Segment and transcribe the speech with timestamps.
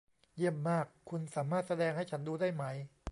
[0.35, 2.63] เยี่ยมมาก คุณสามารถแสดงให้ฉันดูได้ไหม